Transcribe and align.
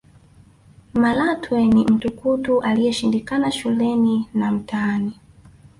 malatwe 0.93 1.65
ni 1.65 1.85
mtukutu 1.85 2.61
aliyeshindikana 2.61 3.51
shuleni 3.51 4.27
na 4.33 4.51
mtaani 4.51 5.13